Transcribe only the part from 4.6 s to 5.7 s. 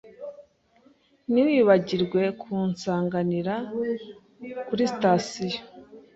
kuri sitasiyo.